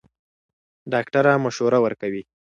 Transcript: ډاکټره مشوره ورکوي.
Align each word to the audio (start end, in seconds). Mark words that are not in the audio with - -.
ډاکټره 0.91 1.33
مشوره 1.45 1.77
ورکوي. 1.83 2.23